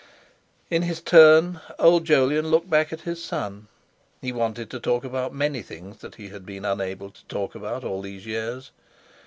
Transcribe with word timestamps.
In 0.71 0.81
his 0.81 0.99
turn 0.99 1.59
old 1.77 2.05
Jolyon 2.05 2.47
looked 2.49 2.67
back 2.71 2.91
at 2.91 3.01
his 3.01 3.23
son. 3.23 3.67
He 4.19 4.31
wanted 4.31 4.71
to 4.71 4.79
talk 4.79 5.03
about 5.03 5.31
many 5.31 5.61
things 5.61 5.97
that 5.99 6.15
he 6.15 6.29
had 6.29 6.43
been 6.43 6.65
unable 6.65 7.11
to 7.11 7.23
talk 7.25 7.53
about 7.53 7.83
all 7.83 8.01
these 8.01 8.25
years. 8.25 8.71